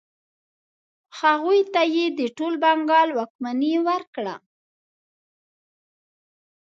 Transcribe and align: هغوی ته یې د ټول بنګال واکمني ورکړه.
هغوی 1.19 1.59
ته 1.73 1.81
یې 1.95 2.05
د 2.19 2.21
ټول 2.37 2.53
بنګال 2.63 3.09
واکمني 3.13 3.73
ورکړه. 3.87 4.35